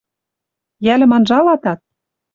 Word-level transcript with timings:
Йӓлӹм 0.85 1.11
анжалатат 1.17 1.79